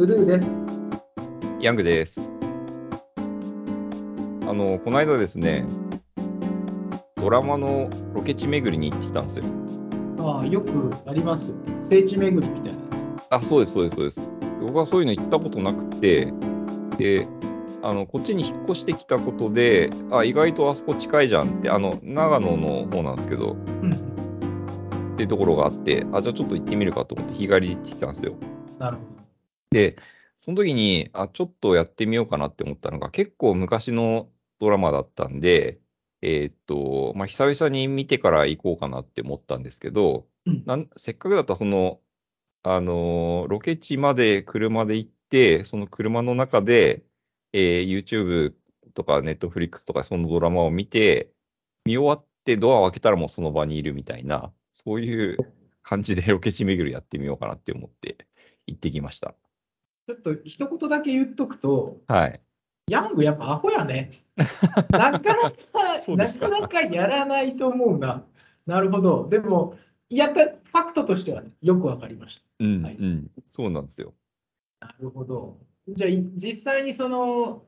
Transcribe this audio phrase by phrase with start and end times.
[0.00, 0.64] ブルーです。
[1.60, 2.30] ヤングです。
[4.46, 5.66] あの、この間ですね、
[7.16, 9.44] ドラマのロケ地巡りに行ってきたんですよ。
[10.20, 11.54] ああ、よくあります。
[11.80, 13.08] 聖地巡りみたいなやつ。
[13.28, 14.22] あ、そうです、そうです、そうです。
[14.62, 16.32] 僕はそういうの行ったことなくて、
[16.96, 17.28] で、
[17.82, 23.92] あの、こっちに引っ越してきたことで、あ、意外とあそこ近いじゃんって、あの、長野の方なんですけど、うん。
[23.92, 28.32] っていうところがあって、あ、じゃあちょっと行ってみるかと思って日帰りで行ってきたんですよ。
[28.78, 29.19] なるほ
[29.70, 29.96] で、
[30.38, 35.80] その時に、あ、ちょっとやってみようかなって思ったのが、結構昔のドラマだったんで、
[36.22, 42.00] えーっと、まあ、久々に見てから行こうかなって思ったんですけど、うんなんせっかくだったらその、
[42.62, 47.04] あのーロケ地まで車で行って、その車の中で、
[47.52, 48.54] えー YouTube
[48.94, 51.32] とか Netflix とかそのドラマを見て、
[51.84, 55.36] 見終わってドアを開けたらもうその場にいるみたいな、そういう
[55.82, 58.26] 感じでロケ地巡りやってみようかなって思って
[58.66, 59.34] 行ってきました。
[60.14, 60.14] ど。
[60.14, 62.40] ちょっと一言だけ言っとくと、はい。
[62.88, 64.10] ヤングやっぱアホやね。
[64.90, 65.52] なかなか、
[66.16, 68.24] なかかなかやらないと思うな。
[68.66, 69.28] なるほど。
[69.28, 69.76] でも、
[70.08, 74.12] やった、ファクトとしては、ね、よくわかりましうん、はいうん、そうなんですよ。
[74.80, 74.88] た。
[74.88, 75.58] なるほど。
[75.88, 77.64] じゃあ、い実際にその、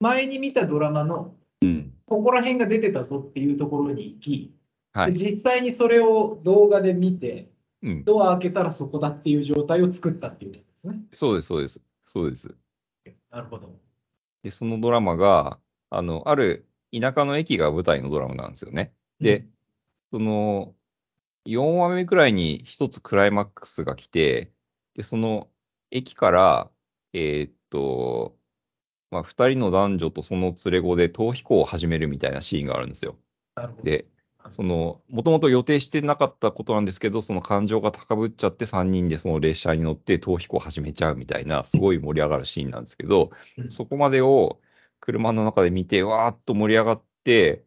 [0.00, 4.54] 前に見たドラマの、うん、ここら辺が出てたぞっていうところに行き、
[4.92, 5.12] はい。
[5.12, 7.50] で実際にそれを動画で見て、
[7.82, 11.06] うん、ドア開けたらそこだっていう状態を作ったっていうですね。
[11.12, 12.56] そうです、そうです、そうです。
[13.30, 13.78] なるほど。
[14.42, 15.58] で、そのドラマが、
[15.90, 18.94] あの、ある田舎の駅が舞台のドラマなんですよね。
[19.20, 19.46] で、
[20.12, 20.74] その、
[21.44, 24.52] 4話目くらいに一つクライマックスが来て、
[24.94, 25.50] で、その
[25.90, 26.70] 駅から、
[27.12, 28.36] えーっと、
[29.10, 33.16] まあ、2人の男女とその連れ子で逃避行を始めるみたいなシーンがあるんですよ。
[33.54, 33.82] なるほど。
[33.84, 34.06] で、
[34.50, 44.60] その、もともと予定してなかったことなんですけど、その感情が高ぶっちゃって3人でその列車に乗って逃避行を始めちゃうみたいな、すごい盛り上がるシーンなんですけど、うんそこまでを
[45.00, 47.64] 車の中で見て、わーっと盛り上がって、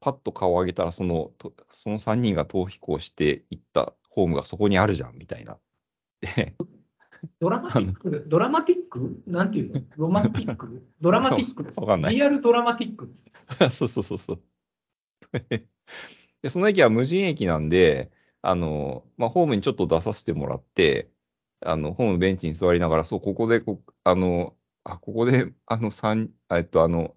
[0.00, 5.58] パッと顔を上げたら、その、とその3人が逃避行していったホームがそこにあるじゃん、みたいな。
[6.20, 6.54] で、
[7.40, 9.22] ドラマティック、ドラマティック？
[9.26, 9.80] なんていうの？
[9.96, 10.82] ロマンティック？
[11.00, 11.80] ドラマティックです。
[11.80, 13.26] わかんないリアルドラマティックです。
[13.76, 14.42] そうそうそうそう。
[16.42, 18.10] で、その駅は無人駅なんで、
[18.42, 21.10] あの、まあ、ホームにちょっと出させてもらって、
[21.60, 27.16] あの、ホームのベンチに座りながら、そう、ここでこ、あの、あ、ここで、あの、三、えっと、あの、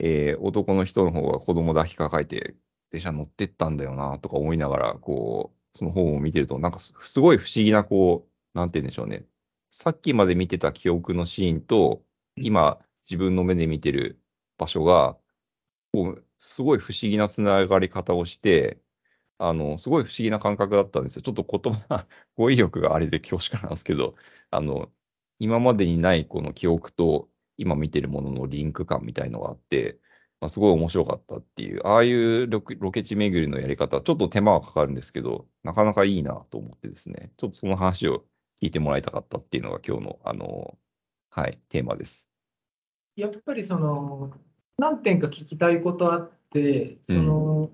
[0.00, 2.56] えー男の人の方が子供抱きかかえて、
[2.90, 9.26] 電車乗ってったんだよな、とか思いながら、こう、そのホームを見てると、なんかす、すごい不思議な、こう、なんて言うんでしょうね。
[9.70, 12.04] さっきまで見てた記憶のシーンと、
[12.36, 12.80] 今、
[13.10, 14.20] 自分の目で見てる
[14.58, 15.18] 場所が、
[15.92, 18.80] こうすごい不思議なつながり方をして、
[19.38, 21.22] あの、すごい不思議な感覚だったんですよ。
[21.22, 24.16] ちょっと言葉、語彙力があれで恐縮なんですけど、
[24.50, 24.92] あの、
[25.38, 30.00] 今までにないこの記憶と今見てるもののリンク感みたいのがあって、
[30.40, 38.24] まあ、すごい面白かったっていう、ああいうロケロケ地巡りのやり方、ちょっと手間はかかるんですけど、なかなかいいなと思ってですね、ちょっとその話を
[38.60, 40.76] 聞いてもらいたかったっていうのが今日の、あの、
[41.30, 42.32] はい、テーマです。
[43.16, 44.32] やっぱりその、
[44.82, 47.70] 何点か聞きたいことあって、その、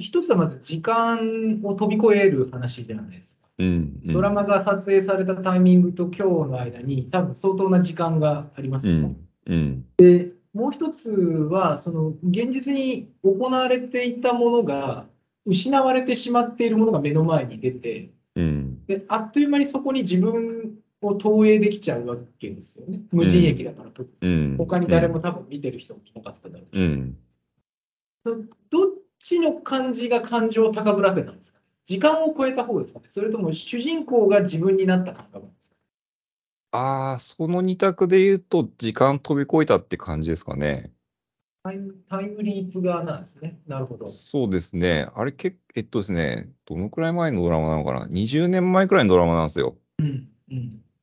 [0.00, 3.46] 一つはまず時間を飛び越える話じゃないですか。
[3.58, 4.12] うん、うん。
[4.14, 9.16] ドラマが撮影されたタイミングと今日の間に多分相当な時間がありますよね。
[9.48, 15.04] うん、うん、もう一つは、その現実に行われていたものが
[15.44, 23.00] 失われてしまっているものが目の前に出て、うん、であっという間にそこに自分を投影できちゃうわけですよね。
[23.12, 24.56] 無人駅だからと、うん。
[24.58, 27.16] 他に誰も多分見てる人もいなかっただろうしうん。
[28.24, 31.60] どっちの感じが感情を高ぶらせたんですか？
[31.84, 33.06] 時間を超えた方ですかね？
[33.08, 35.76] それとも主人公が自分になった感覚なんですか？
[36.72, 40.90] ああ、その二択で言うと、時間飛び越えたって感じですかね。
[41.62, 43.60] タイムタイムリープ側なんですね。
[43.66, 44.06] なるほど。
[44.06, 45.08] そうですね。
[45.14, 49.76] あれ、けえっとですね、どのくらい前のドラマなのかな ?20 年前くらいのドラマなんですよ。
[49.98, 50.28] うんうん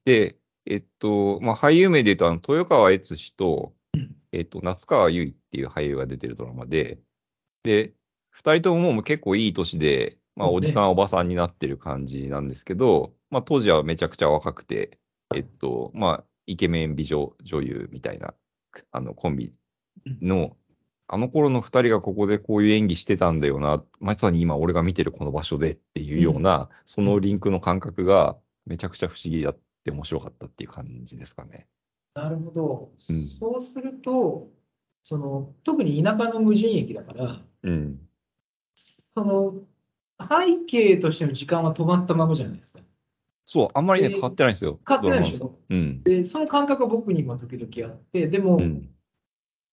[0.05, 6.99] で、えっと、まあ、俳優名で言うと、あの豊川悦司とうん、えっと、夏川優衣っていう俳優が出てるドラマで、
[7.63, 7.93] で、
[8.31, 14.99] 二人とももう結構いい年で、まあ、おじさん、おばさんになってる感じなんですけど、まあ、当時はめちゃくちゃ若くて、
[15.35, 18.33] えっと、まあ、イケメン美女女優みたいな、
[18.91, 19.53] あの、コンビ
[20.21, 20.57] の、
[21.07, 28.35] あの頃の二人がここでこういう演技してたんだよな、まさに今俺が見てるこの場所でっていうような、そのリンクの感覚が
[28.65, 31.67] めちゃくちゃ不思議だって面白かったっていう感じですかね。
[32.15, 32.91] なるほど。
[33.09, 34.49] うんそうすると、
[35.03, 37.99] その特に田舎の無人駅だから、うん。
[38.75, 39.53] その
[40.19, 42.79] 背景としての時間は止まったままじゃないですか。
[43.45, 44.79] そう、あんまりね、で変わってないんですよ。
[44.87, 45.59] 変わってないでしょ？
[45.69, 46.03] うん。
[46.03, 48.89] で、その感覚は僕にも時々あって、でも、うん。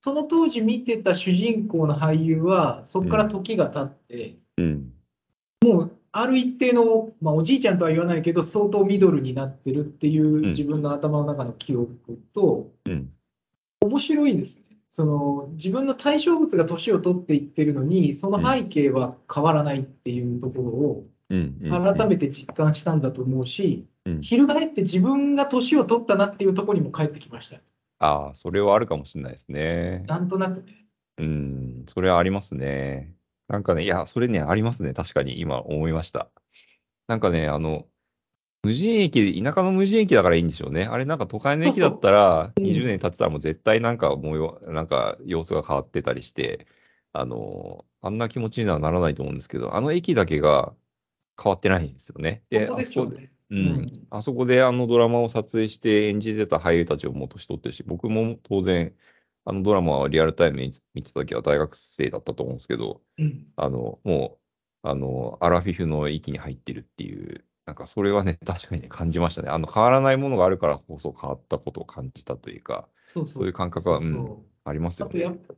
[0.02, 4.92] その当時見てた主人公の俳優は、そこから時が経って、うん。
[6.12, 11.96] ある一定の、まあ、おじいちゃんとは言わないけど、相当ミドルになってるっていう自分の頭の中の記憶
[12.34, 13.10] と、うん。
[13.82, 14.76] 面白いんですね。
[14.90, 27.58] その自分の対象物が年を取っていってるのに、その背景は変わらないっていうところを改めて実感したんだと思うし、うん翻って自分が年を取ったなっていうところにも帰ってきました。
[28.00, 30.04] ああ、それはあるかもしれないですね。
[30.08, 30.86] なんとなくね。
[31.18, 33.14] うん、それはありますね。
[33.50, 34.92] なんかね、いや、それね、ありますね。
[34.92, 36.30] 確かに今思いました。
[37.08, 37.88] なんかね、あの、
[38.62, 40.84] 無人駅、田舎の無人駅だからいいんでしょうね。
[40.84, 46.68] あれなんか都会の駅だったら、そうそううん20年経ってたらもう絶対なんか模様、なんか様子が変わってたりして、
[47.12, 50.72] あの、あんな気持ちにはならないと思うんですけど、あの駅だけが
[51.42, 52.44] 変わってないんですよね。
[52.50, 58.92] で、ここであそこで、うんうんあそこであのドラマを撮影して演じてた俳優たちをもう年取ってるし、僕も当然、
[59.44, 64.38] あのドラマはリアルタイムに見てた時は大学生だったと思うんですけど、うんあの、も
[64.84, 69.48] う、あの、アラフィフの域に入ってるっていう、なんかそれはね、 確かにね、感じましたね。
[69.48, 72.88] あの、変わらないものがあるからこそ変わったことを感じたというか、
[73.26, 75.24] そういう感覚はそうんありますよね。
[75.24, 75.54] ぱ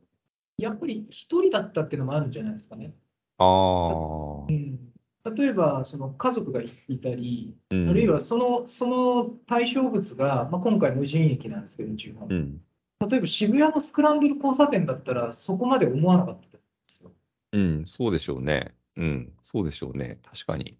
[0.57, 2.93] やっぱり一人だったっていうのもあるんじゃないですかね。
[3.37, 4.93] ああ、うん、
[5.35, 7.89] 例えばその家族がいいたり、うん。
[7.89, 11.91] あるいはそのその対象物が、まあ、今回無人駅なんですけど、
[12.29, 12.61] うん、
[13.07, 17.11] 例えば渋谷のスクランブル交差点だったら、そこまで思わなかったんですよ。
[17.51, 18.73] うん、そうでしょうね。
[18.95, 20.19] うん、そうでしょうね。
[20.23, 20.77] 確かに。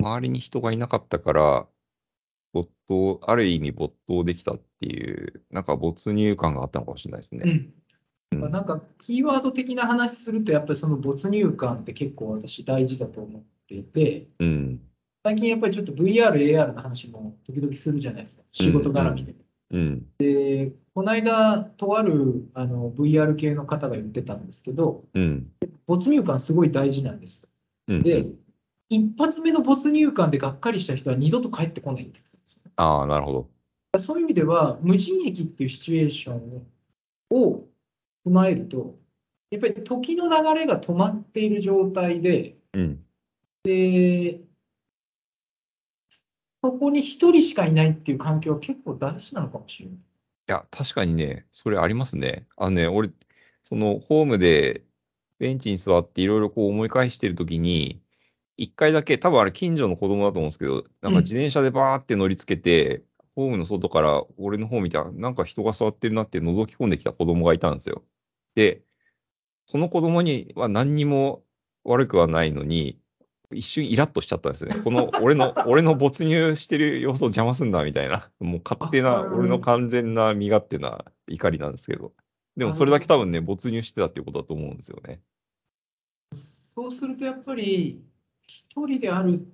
[0.00, 1.66] 周りに人がいなかったから、
[2.52, 7.42] 没頭、ある意味没頭できたっていう、なんか没入感があったのかもしれないですね。
[7.44, 7.74] うん
[8.32, 14.80] なんかキーワード的な話すると、やっぱりその没入感って結構私大事だと思っていて、うん、
[15.24, 19.34] 最近やっぱりちょっと VR、AR の話も時々するじゃないですか、仕事絡みで。
[19.72, 25.50] うん、で、この間、とあるあの VR 系の方が言ってたんですけど、うん、
[25.86, 27.48] 没入感すごい大事なんです。
[27.88, 28.02] うん。
[28.02, 28.26] で、
[28.90, 32.70] 一発目の没入感でがっかりした人は二度と帰ってこないって言ってたんですよ。
[32.76, 33.98] ああ、なるほど。
[33.98, 36.66] そういう意味では、無人駅っていうシチュエーション
[37.30, 37.64] を
[38.26, 38.98] 踏まえると、
[39.50, 43.02] やっぱり時の流れが止まっている状態で、うん、
[43.64, 44.42] で
[46.62, 49.98] そこに一人しかいないっていう環境は結構大事なのかもしれない。
[50.50, 52.44] いや、確かにね、それありますね。
[52.56, 53.10] あのね、俺、
[53.62, 54.82] そのホームで
[55.38, 58.02] ベンチに座っていろいろこう思い返してるときに、
[58.56, 63.04] 一回だけ、多分あれ近所の子供だと思うんですけど、なんか自転車でバーって乗りつけて、
[63.36, 68.02] ホームの外から俺の方見たら、なんか人が座ってるなって覗き込んできた子供がいたんですよ。
[68.56, 68.82] で、
[69.66, 71.44] その子供には何にも
[71.84, 72.99] 悪くはないのに、
[73.52, 74.80] 一瞬イラッとしちゃったんですよね。
[74.82, 82.12] この俺の、 俺の没入してる様子を邪魔すんだみたいな、もう勝手な、あ俺の完全な身勝手な怒りなんですけど。
[82.56, 85.20] でもそれだけ多分ね、没入してたっていうことだと思うんですよね。
[86.32, 88.02] そうするとやっぱり
[88.46, 89.46] 一人である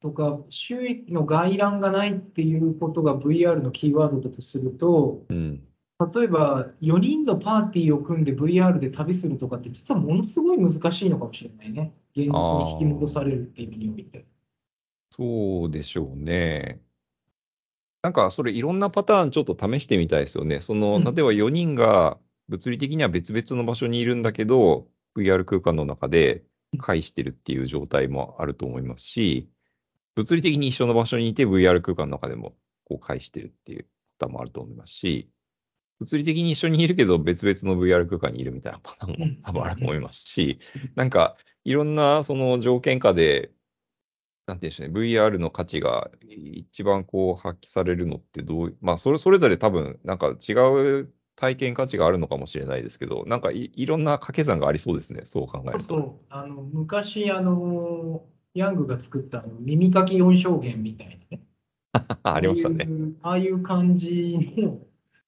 [0.00, 5.65] とか収益の外覧がないっていうことが VR のキーワードだとするとうん。
[5.98, 14.26] 例えば4人のパーティーを組んで VR で旅するとかって実はものすごい難しいのかもしれないね現実に引き戻されるっていう意味において。
[15.10, 16.82] そうでしょうね。
[18.02, 20.60] なんかそれいろんなパターンちょっと試してみたいですよね。
[20.60, 24.86] その、うん例えば4人が物理的には別々の場所にいるんだけど、
[25.16, 26.44] VR 空間の中で
[26.78, 29.48] 会してるっていう状態もあると思いますし、
[30.14, 33.84] 物理的に一緒の場所にいて VR 空間の中でもこう会してるっていう
[34.18, 35.30] パターンもあると思いますし、
[36.00, 40.58] 物理的に一緒にいるけど別々の VR 空間にいるみたいなパターンもうん多分あると思いますし、
[40.94, 43.50] なんかいろんなその条件下で
[44.46, 56.20] なんていうんでしょうね、VR の価値が一番こう発揮されるのってどう、まあそれそれぞれ多分なんか違う体験価値があるのかもしれないですけど、なんかいいろんな掛け算がありそうですね、そう考えると。
[56.30, 58.22] あの昔あの
[58.54, 61.42] ヤングが作った耳かき4証言みたいなね
[62.22, 62.86] ありましたね。
[62.86, 64.78] ああいうああいう感じの、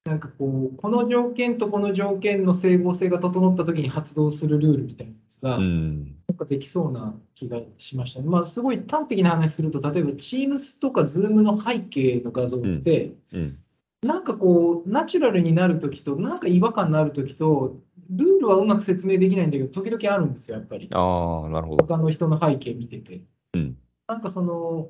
[0.09, 6.05] なんかこう、この条件とこの条件の整合性が整ったときに発動するルールみたいなやつが、うん。
[6.27, 8.27] なんかできそうな気がしましたね。
[8.27, 13.59] まあ、すごい端的な話すると、例えば Teams とか Zoom の背景の画像って、うん。
[14.01, 17.77] なんかこう、ナチュラルになるときと、なんか違和感のあるときと、
[18.09, 20.89] ルールはうまく説明できないんだけど、時々あるんですよ、やっぱり。
[20.91, 21.85] ああ、なるほど。
[21.85, 23.21] 他の人の背景見てて。
[23.53, 23.77] うん。
[24.07, 24.89] なんかその、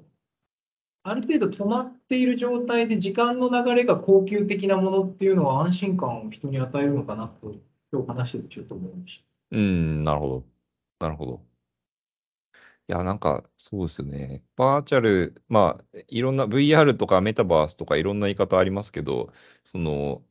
[1.03, 7.55] ある程度止まっている状態で時間の流れが恒久的なものっていうのは安心感を人に与えるのかなと、
[7.91, 9.19] 今日話しててちょっと思いまし
[9.51, 10.45] たうん、なるほど。
[10.99, 11.49] なるほど。
[12.87, 14.43] いや、なんか、そうですね。
[14.55, 19.31] バーチャル、まあ、いろんな VR とかメタバースとかいろんな言い方ありますけど、
[19.63, 20.23] その、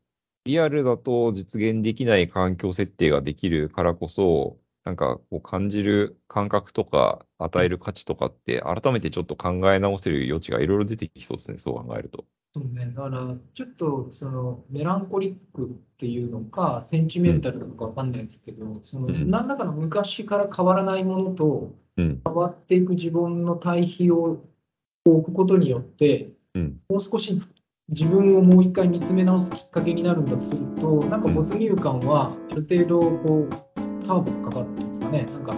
[0.45, 12.25] リアルだと実現できない環境設定ができるからこそ、なんかこう感じる感覚とか与える価値とかって改めてちょっと考え直せる余地がいろいろ出てきそうですね、そう考えると。
[12.55, 15.69] そうね、だからちょっとそのメランコリックっ
[15.99, 19.31] ていうのか、センチメンタルなのかわかんないですけど、そのうん。
[19.31, 24.43] 何らかの昔から変わらないものとうん、変わっていく自分の対比を
[25.05, 27.39] 置くことによって、うん、もう少し
[27.89, 35.55] 自分をもう一回見つめ直すきっかけになるんだとすると、なんか没入感はある程度こうターボかかるんですかね、なんか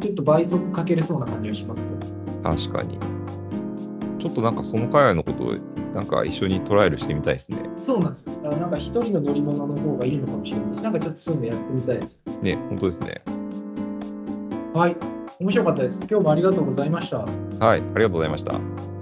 [0.00, 1.98] ちょっと倍速かけれそうな感じがしますよ。
[2.44, 2.98] 確かに。
[4.20, 5.54] ちょっとなんかその海外のことを
[5.92, 7.58] なんか一緒にトライアルしてみたいですね。
[7.82, 8.32] そうなんですよ。
[8.42, 12.20] なんか一人の乗り物の方がいいのかもしれないし、なんかちょっとそういうのやってみたいです。
[12.42, 13.22] ね、本当ですね。
[14.74, 14.96] はい、
[15.40, 16.06] 面白かったです。
[16.08, 17.18] 今日もありがとうございました。
[17.18, 17.28] はい、
[17.60, 18.97] ありがとうございました。